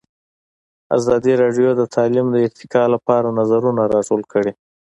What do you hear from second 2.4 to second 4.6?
ارتقا لپاره نظرونه راټول کړي.